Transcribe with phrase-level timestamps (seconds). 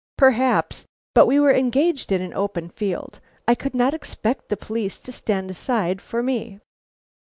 [0.17, 3.19] "Perhaps; but we were engaged in an open field.
[3.47, 6.59] I could not expect the police to stand aside for me."